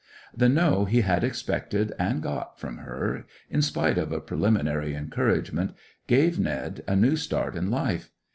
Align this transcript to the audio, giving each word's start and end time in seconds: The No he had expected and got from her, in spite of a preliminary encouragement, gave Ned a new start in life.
The 0.35 0.49
No 0.49 0.85
he 0.85 1.01
had 1.01 1.23
expected 1.23 1.93
and 1.99 2.23
got 2.23 2.59
from 2.59 2.79
her, 2.79 3.27
in 3.51 3.61
spite 3.61 3.99
of 3.99 4.11
a 4.11 4.19
preliminary 4.19 4.95
encouragement, 4.95 5.75
gave 6.07 6.39
Ned 6.39 6.83
a 6.87 6.95
new 6.95 7.15
start 7.15 7.55
in 7.55 7.69
life. 7.69 8.09